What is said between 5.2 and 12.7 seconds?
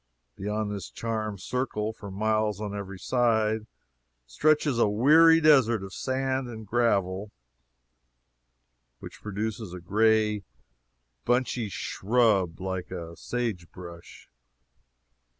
desert of sand and gravel, which produces a gray bunchy shrub